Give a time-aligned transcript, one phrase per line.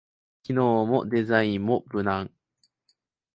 [0.41, 2.31] 機能もデザインも無難